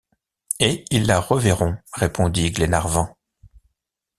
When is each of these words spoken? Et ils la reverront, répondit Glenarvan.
Et 0.59 0.83
ils 0.89 1.05
la 1.05 1.19
reverront, 1.19 1.77
répondit 1.95 2.49
Glenarvan. 2.49 3.13